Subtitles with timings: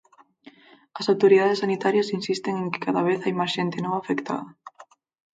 [0.99, 4.45] As autoridades sanitarias insisten en que cada vez hai máis xente nova afectada.